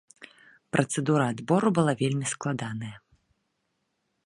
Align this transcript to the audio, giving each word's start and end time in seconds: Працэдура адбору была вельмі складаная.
Працэдура 0.75 1.25
адбору 1.33 1.69
была 1.79 1.93
вельмі 2.01 2.27
складаная. 2.33 2.93